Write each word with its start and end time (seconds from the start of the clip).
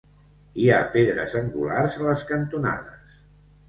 Hi 0.61 0.65
ha 0.69 0.79
pedres 0.95 1.37
angulars 1.43 2.01
a 2.01 2.05
les 2.09 2.27
cantonades. 2.35 3.19